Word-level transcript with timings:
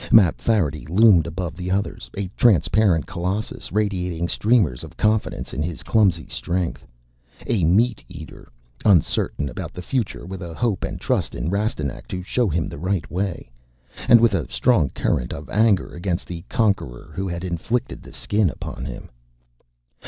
Mapfarity 0.11 0.87
loomed 0.87 1.27
above 1.27 1.55
the 1.55 1.69
others, 1.69 2.09
a 2.17 2.27
transparent 2.29 3.05
Colossus 3.05 3.71
radiating 3.71 4.27
streamers 4.27 4.83
of 4.83 4.97
confidence 4.97 5.53
in 5.53 5.61
his 5.61 5.83
clumsy 5.83 6.25
strength. 6.27 6.87
A 7.45 7.63
meat 7.65 8.03
eater, 8.09 8.51
uncertain 8.83 9.47
about 9.47 9.73
the 9.73 9.81
future, 9.83 10.25
with 10.25 10.41
a 10.41 10.55
hope 10.55 10.83
and 10.83 10.99
trust 10.99 11.35
in 11.35 11.51
Rastignac 11.51 12.07
to 12.07 12.23
show 12.23 12.49
him 12.49 12.67
the 12.67 12.79
right 12.79 13.11
way. 13.11 13.51
And 14.07 14.19
with 14.19 14.33
a 14.33 14.49
strong 14.49 14.89
current 14.89 15.33
of 15.33 15.51
anger 15.51 15.93
against 15.93 16.25
the 16.25 16.41
conqueror 16.49 17.11
who 17.13 17.27
had 17.27 17.43
inflicted 17.43 18.01
the 18.01 18.11
Skin 18.11 18.49
upon 18.49 18.85
him. 18.85 19.07